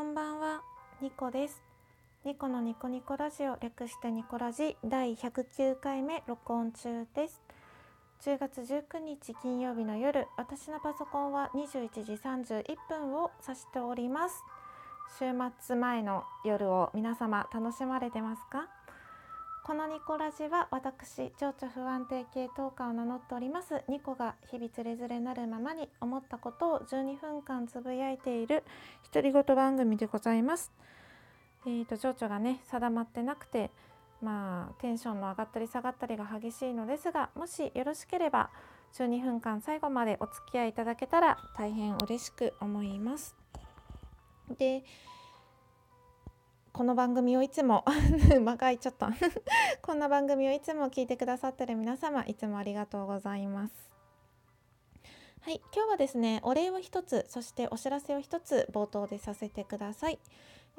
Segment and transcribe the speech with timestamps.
[0.00, 0.62] こんばんは、
[1.02, 1.62] ニコです。
[2.24, 7.42] ニコのニコニコラジオ略してニコラジ第109回目録音中です。
[8.24, 14.42] 10月19日金曜日の夜、私のパソコンは21時31分を指しております。
[15.18, 15.26] 週
[15.60, 18.68] 末前の夜を皆様楽しまれてますか？
[19.70, 28.64] このニコラジは私情緒不安定系トーカーを名乗っておりますニコが日々つれづれなるままに思ったことを12分間つぶやいている
[29.14, 30.72] 独り言番組でございます。
[31.66, 33.70] えーと情緒がね定まってなくて
[34.20, 38.50] まあテンションの上がったり下がったりが激しいのですがもしよろしければ
[38.94, 43.36] 12分間最後までお付き合いいただけたら大変嬉しく思います。
[44.58, 44.82] で
[46.80, 47.84] この番組をいつも
[48.40, 49.10] 間 が空いちゃった
[49.82, 53.90] こんな番組をいつも聞いてくださってる皆様いつもありがとうございます。
[55.42, 60.18] はい今日はですねお礼を一つそしてお知らせを一つ冒頭でさせてください。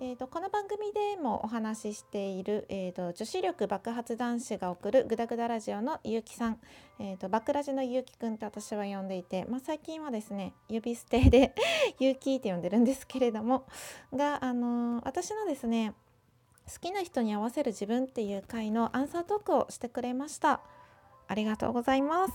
[0.04, 6.58] えーと、この番組でもお話ししている、えーと、女子力爆発男子が送るグダグダラジオのゆうきさん、
[6.98, 11.54] えーと、バクラジのゆうきくんって私は呼んでいて、まあ、最近はですね指捨てで
[12.00, 13.68] ゆうきって呼んでるんですけれども
[14.12, 15.94] が、あのー、私のですね
[16.66, 20.62] 好きな人に合わせる自分っていう回のアンサートークをしてくれました。
[21.28, 22.34] ありがとうございます。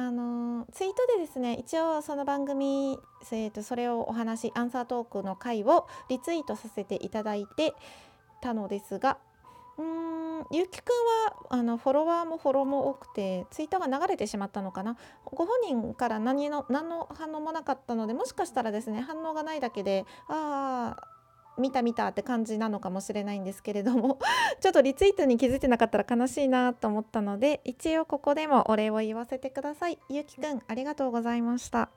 [0.00, 2.98] あのツイートでですね一応その番組、
[3.32, 7.74] えーと、それをお話アンサートークの回をリツイートさせていただいて
[8.40, 9.18] たのですが
[9.76, 10.92] うーんゆきくん
[11.26, 14.96] はあのフォロワーもフォローも多くてツイッターが流れてしまったのかな？
[15.26, 21.09] ご本人から何の何の反応もなかったのでもしかしたらですね反応がないだけでああ
[21.60, 24.18] 見た見たって感じなのかもしれないんですけれども
[24.60, 29.98] ちょっとリツイートに気づいてなかったら悲しいなと思ったので一応ここでもお礼を言わせてください。
[30.08, 31.90] ゆうきくんありがとうございました。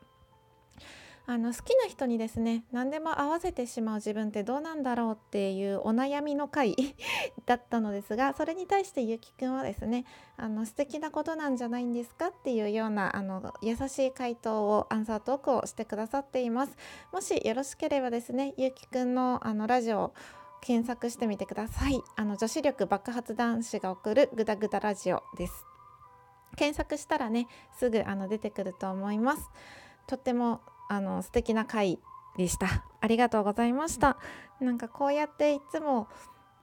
[1.25, 6.75] あの好きな人にですね何でも合わせてしまう自分ってどうなんだろうっていうお悩みの回
[7.45, 16.75] だったのですがそれに対してゆきくんはですねあの素敵なことなんじゃないんですかっていうようなあの優しい回答をアンサートークをしてくださっています。
[17.13, 20.13] もしよろしければですねゆきくんのあのラジオ
[20.59, 22.01] 検索してみてください。
[22.17, 25.65] あの女子力爆発男子が送るグダグダラジオです。
[26.57, 29.49] 検索したらねすぐあの出てくると思います。
[30.05, 31.99] とってもあの素敵な回
[32.37, 32.85] でした。
[32.99, 34.17] ありがとうございました。
[34.59, 36.07] なんかこうやっていつも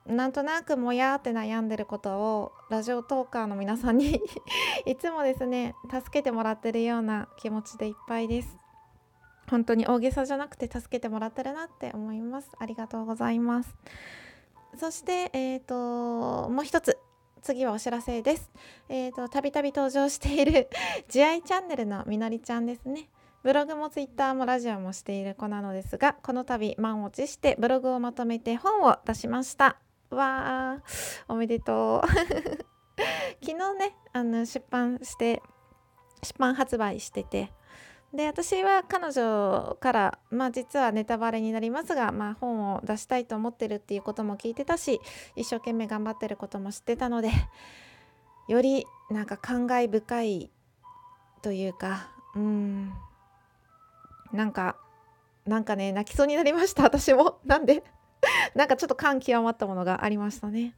[0.07, 4.21] なんとなくもやって悩んでることをラジオトーカーの皆さんに
[4.87, 8.57] いつもですね助けてもらってるような気持ちでいっぱいです。
[9.49, 12.51] 本当に大げさじゃなくて助けてもらってるなって思います。
[12.59, 13.75] ありがとうございます。
[14.77, 16.99] そしてえ、ー、ともう一つ
[17.43, 18.51] 次はお知らせです。
[18.89, 20.69] えっ、ー、とたびたび登場している
[21.09, 23.09] 慈愛チャンネルのみのりちゃんですね。
[23.43, 29.79] ブログもツイッターもラジオもしている子なのですがこの度満を持してブログをまとめて本を出しました。
[30.11, 32.09] わーおめでとう。
[33.43, 35.43] 昨日ねあの出版して
[36.23, 37.53] 出版発売してて。
[38.13, 45.01] で私は彼女からまあ実はネタバレになりますが、まあ、本を出したいと思ってるっていうことも聞いてたし
[45.37, 47.31] 一生懸命頑張ってることも知ってたので
[48.49, 50.51] よりなんか感慨深い
[51.41, 52.93] というかうん。
[54.33, 54.77] なんか
[55.47, 57.41] なんかね泣きそうになりました私も。
[57.45, 57.83] なんで
[58.55, 60.75] なんかちょっと感極まったものがありましたね。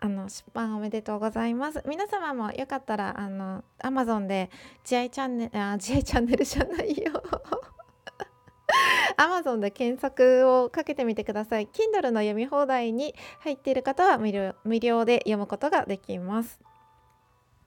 [0.00, 1.82] あの出版おめでとうございます。
[1.86, 4.50] 皆様もよかったらあの Amazon で
[4.84, 7.22] 慈愛チャンネルあ慈愛チャンネルじゃないよ。
[9.16, 11.66] Amazon で検索をかけてみてください。
[11.66, 16.60] Kindle の読み放題に入っている方は無料無料で読むことができます。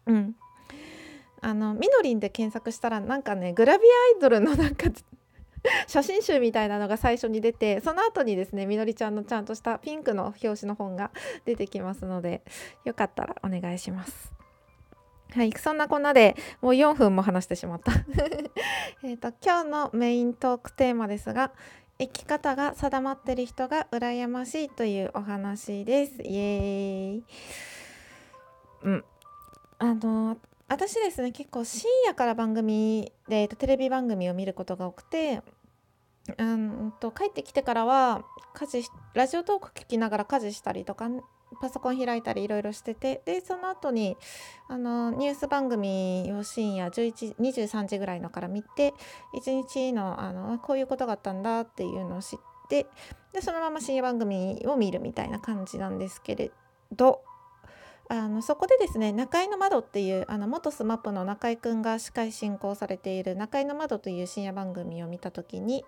[0.05, 0.35] うん。
[1.41, 4.87] あのみのりんで検索したらなんかねグラビアアイドルのなんか
[5.87, 11.11] 写真集みたいなのが最初に出てその後にですねみのりちゃんのちゃんとしたピンクの表紙の本が
[11.45, 12.43] 出てきますので
[12.85, 14.31] よかったらお願いします。
[15.33, 17.93] はい、そんなこんなでもう4分も話してしまった。
[19.03, 21.53] えと今日のメイントークテーマですが
[21.99, 26.21] 生き方が定まってる人が羨ましいというお話です。
[26.21, 27.23] イエーイ。
[28.83, 29.05] うん。
[29.79, 30.37] あの
[30.71, 35.41] 私ですね結構深夜から番組でテレビ番組を見ることが多くて
[36.37, 38.23] うんと帰ってきてからは
[38.53, 38.83] 家事
[39.13, 41.09] ラジオトーク聞きながら家事したりとか
[41.59, 44.15] パソコン開いたりいろいろしててでその後に
[44.69, 48.93] あのニュース番組を深夜11 23時ぐらいのから見て
[49.35, 52.39] 一日のあのこういうことがあったんだっていうのを知っ
[52.69, 52.87] て
[53.33, 56.51] でそのまま深夜番組を見るみたいな感じなんですけれ
[56.93, 57.23] ど
[58.11, 65.85] あのそこでですね「中井の窓」っていうあの元 SMAP の中井くんが司会進行されている「中井の窓」という深夜番組を見た時に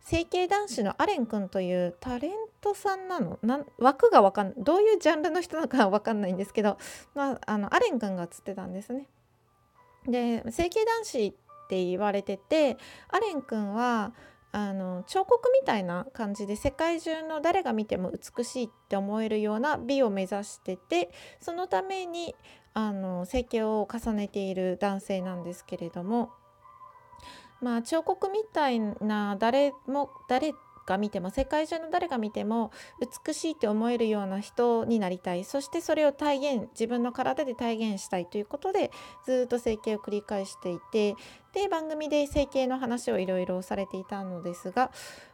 [0.00, 2.32] 整形男子のアレンくんというタレン
[2.62, 3.38] トさんなの？
[3.42, 6.78] な枠が分かんどういうジャンルの人なのか分かんないんですけど、
[7.14, 9.06] まあ、あのアレンくんが映ってたんですね。
[10.06, 11.32] で整形男子っ
[11.68, 12.78] て言われてて
[13.08, 14.14] アレンくんは
[14.56, 21.10] あの彫刻みたいな感じで世界中の誰が見ても美しいって思えるような美を目指してて
[21.40, 22.34] そのために
[22.72, 26.30] あの整形を重ねている男性なんですけれども
[27.60, 30.54] まあ彫刻みたいな誰も誰
[30.86, 32.70] が見ても世界中の誰が見ても
[33.26, 35.44] 美しいって思えるような人になりたい。
[35.44, 38.90] そしてそれを体現自分の体で体現したいということで
[39.24, 41.16] ずっと整形を繰り返していて
[41.52, 44.90] で番組で整形の話をいろいろされていたのですが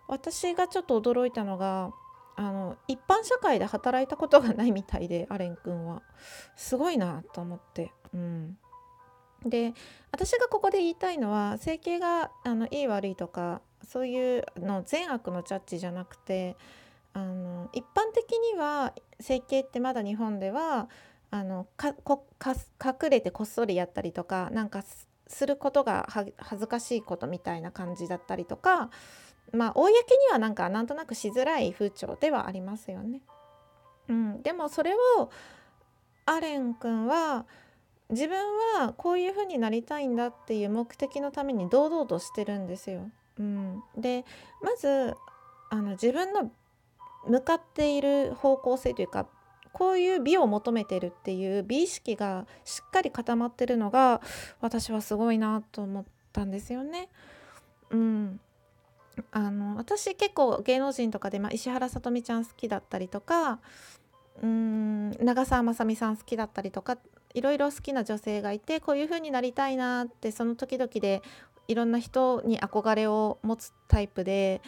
[0.09, 1.93] 私がちょっと驚いたのが
[2.37, 6.03] あの一般社会で働いたことがないみたいでアレン君は。
[6.57, 7.93] すごいなと思って。
[8.15, 8.59] うん。
[9.45, 9.75] で
[10.13, 16.57] 私がここで言いたいのは整形があのいい悪いとかそういうの善悪のジャッジじゃなくて
[17.13, 20.89] あの一般的には整形ってまだ日本では
[21.31, 24.83] あのかこか隠れてこっそりやったりとかなんか
[25.27, 28.91] することが恥ずかしいことみたいな感じだったりとか
[29.53, 29.95] まあ公に
[30.31, 33.23] はなんかなんとなくしづらい風潮ではありますよね。
[34.09, 35.31] うん、でもそれを
[36.27, 37.47] アレン君は
[38.11, 38.39] 自分
[38.79, 43.11] はこういう風になりたいんだっていう目的のために堂々としてるんですよ。
[43.39, 44.25] うん、で
[44.63, 45.15] まず
[45.71, 46.51] あの自分の
[47.27, 49.27] 向かっている方向性というか
[49.73, 54.21] こういう美を求めてるっていう美意識がしっかり固まってるのが
[54.61, 57.09] 私はすごいなと思ったんですよね。
[57.91, 58.41] うん、
[59.31, 63.61] あの私結構芸能人とかで、まあ、石原さとみちゃん好きだったりとか
[64.43, 66.97] うん長澤まさみさん好きだったりとか
[67.35, 71.23] いろいろ好きな女性がいてこういう風になりたいなってその時々で
[71.73, 74.61] いろんな人に憧れを持つタイプで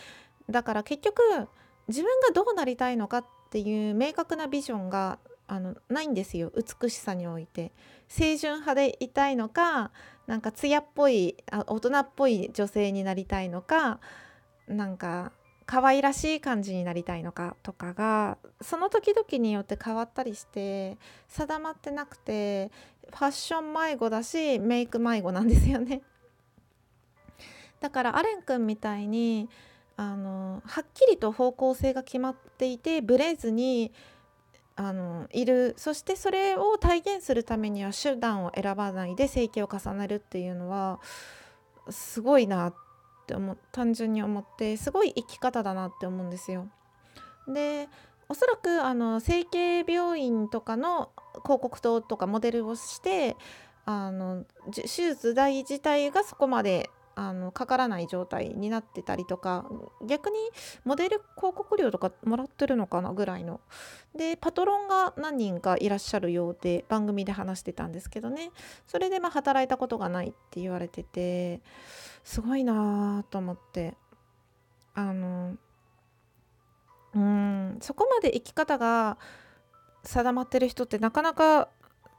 [0.50, 1.22] だから結局
[1.88, 7.72] 自分がどうなりたいのかっていう明確なビジョンがあのないんですよ美しさにおいて
[8.08, 9.90] 清純派でいたいのか
[10.26, 14.00] なんか艶っぽいあ大人っぽい女性になりたいのか
[14.66, 15.32] なんか
[15.66, 20.96] 可愛らしい感じになりたいのかとかがその時々によって変わったりして
[21.28, 22.70] 定まってなくて
[23.10, 26.02] ファッション迷子だしメイク迷子なんですよね。
[27.84, 29.50] だからアレン君みたいに
[29.98, 33.92] あのはっきりと方向性が決まっていてブレずに
[34.74, 40.98] あのいるそしてそれを体現するためには手段を選ばないで整形を重ねるっていうのは
[41.90, 42.74] すごいなっ
[43.26, 46.66] て思単純に思ってすごい生き方だなって思うんですよ。
[47.46, 47.90] で
[48.30, 51.10] おそらくあの整形病院とかの
[51.44, 53.36] 広告塔とかモデルをして
[53.84, 59.66] あの手術代自体がそこまであのかからない状態になってたりとか
[60.06, 60.36] 逆に
[60.84, 63.60] モデル広告料とかもらってるのかなぐらいの。
[64.16, 68.50] でパトロンが何人かいらっしゃるようで番組で話してたんですけどね。
[68.86, 71.60] それでまあ働いたことがないって言われてて
[72.24, 73.96] すごいなと思って。
[74.96, 75.56] あの
[77.14, 79.18] うんそこまで生き方が
[80.04, 81.68] 定まってる人ってなかなか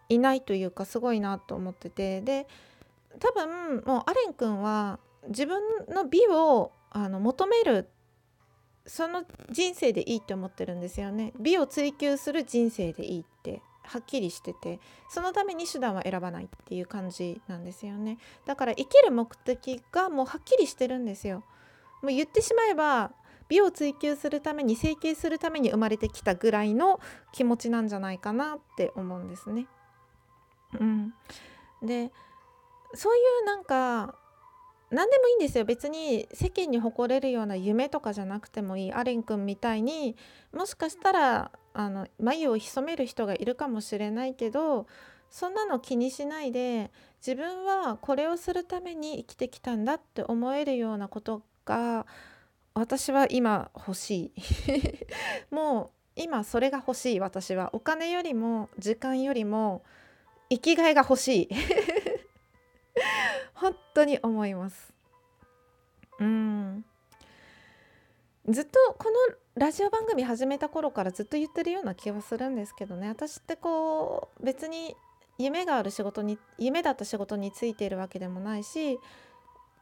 [0.09, 2.21] いないというかすごいなと思ってて。
[2.21, 2.47] で
[3.19, 7.89] 多分もうアレン君は自分の美をあの求める
[8.85, 11.33] その人生でいいって思ってるんですよね。
[11.39, 18.17] 美を追求する人生でいいってはっきりしててそのために手段は選ばないっていう感じなんですよね。
[18.45, 21.43] だから生きる目的がもうはっきりしてるんですよ。
[22.01, 23.11] もう言ってしまえば
[23.47, 26.99] 美を追求するために整形するために生まれてきたぐらいの
[27.31, 29.67] 気持ちなんじゃないかなって思うんですね。
[30.79, 31.13] うん、
[31.81, 32.11] で
[32.95, 34.15] そういうなんか
[34.91, 35.65] 何でもいいんですよ。
[35.65, 38.93] 別に世間に誇れるような夢とかじゃなくてもいい。
[38.93, 40.15] アレン君みたいに
[40.53, 44.87] もしかしたらあの眉を潜める人がいるかもしれないけど
[45.29, 46.91] そんなの気にしないで
[47.25, 52.05] 自分はこれをするために生きてきたんだって思えるようなことが
[52.73, 54.33] 私は今欲しい。
[55.53, 57.69] もう今それが欲しい私は。
[57.73, 59.83] お金よりも時間よりも
[60.49, 61.49] 生きがいが欲しい。
[63.95, 64.93] 当に思います。
[66.19, 66.85] うん。
[68.47, 73.07] ずっとこのラジオ番組始めた頃からずっと言ってるような気はするんですけどね。
[73.07, 74.95] 私ってこう別に
[75.37, 78.99] 夢がある仕事に夢だった仕事についているわけでもないし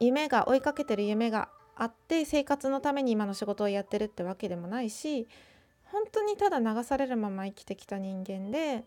[0.00, 5.28] 夢が追いかけてる夢があって生活のために今の仕事をやってるってわけでもないし
[5.92, 8.84] 本当にただ流されるまま生きてきた人間で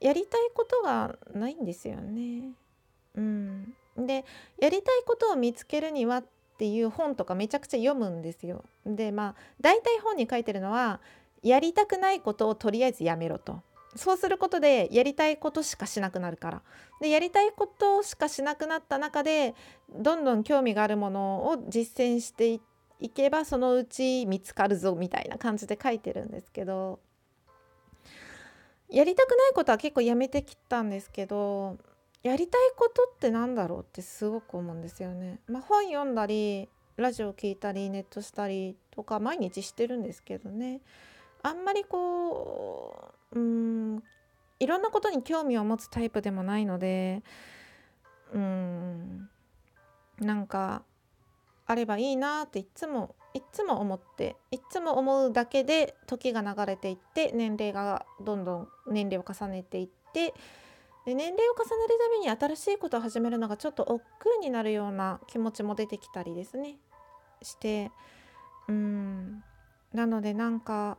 [0.00, 2.52] やりたいことがないんですよね。
[3.14, 3.74] うん、
[4.06, 4.24] で
[4.58, 6.24] やりたいことを見つけるにはっ
[6.58, 8.64] ていう本とかめちゃくちゃ読むんですよ。
[8.84, 11.00] でまあ大体本に書いてるのは
[11.42, 13.62] やりたくないことをとりあえずやめろと。
[13.96, 16.62] そうすることでやりたいことしかしなくなるから。
[17.00, 19.54] でやりたいことしかしなくなった中で
[19.88, 22.60] どんどん興味があるものを実践して
[23.00, 27.00] いけばそのうち見つかるぞみたいな感じで書いてるんですけど
[28.90, 31.78] やりたくないことは結構やめてきたんですけど
[32.22, 35.38] やりたいことって何だろうってすごく思うんですよね。
[35.48, 40.80] まあ、本読んだりラジオ聞いたりネットしたりとか毎日してるんですけどね
[41.42, 44.02] あんまりこううん
[44.58, 47.22] いろんなことに興味を持つタイプでもないので
[48.34, 49.30] うん
[50.18, 50.82] なんか
[51.66, 60.34] あればいいなっていつもいつも思っていつも思うだけで時が流れていって年齢がどんどん年齢を重ねていって
[61.06, 66.76] で年齢を重ねるために新しいことを始めるのがちょっと億劫になるような気持ちも出てきたりですね
[67.42, 67.90] して
[68.68, 69.42] うん
[69.92, 70.98] なのでなんか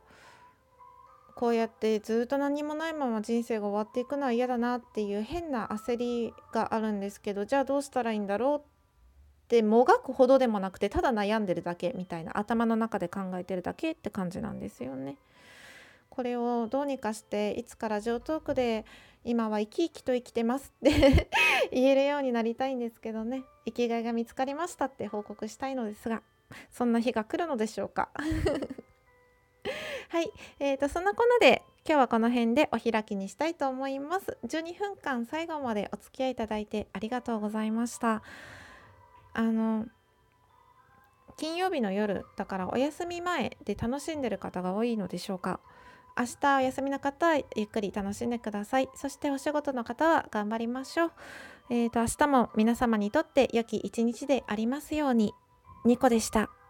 [1.34, 8.62] こうやってずっと何もないまま人生が終わっていくのは嫌だなっていう変な焦りがあるんですけどじゃあどうしたらいいんだろうっ
[9.48, 15.16] てもがくほどでもなくてただ悩んでるだけみたいな頭の中で考えてるだけって感じなんですよね。
[16.12, 18.84] これをどうにかしていつかラジオトークで
[19.24, 21.30] 今は生き生きと生きてますって
[21.72, 23.44] 言えるようになりたいんですけどね。
[23.64, 26.22] 生きがいが見つかりましたって報告したいのですが
[26.70, 28.10] そんな日が来るのでしょうか。
[30.10, 34.36] はい、えーと、そんなこので今日はこの辺でお開きにしたいと思います。
[34.44, 38.22] 12分間最後までお付き合いいただいてありがとうございました。
[39.32, 39.86] あの
[41.38, 45.58] 金曜日の夜だからお休み前で楽しんでる方が多いのでしょうか。
[46.18, 48.88] 明日お休みの方はゆっくり楽しんでください。
[48.94, 51.12] そしてお仕事の方は頑張りましょう。
[51.70, 55.32] えーと明日も皆様にとって良き一日でありますように。
[55.84, 56.61] ニコでした。